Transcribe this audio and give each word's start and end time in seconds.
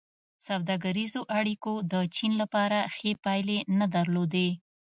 سوداګریزو 0.47 1.21
اړیکو 1.39 1.73
د 1.91 1.93
چین 2.15 2.31
لپاره 2.41 2.79
ښې 2.95 3.11
پایلې 3.23 3.57
نه 3.79 3.85
درلودې. 3.95 4.49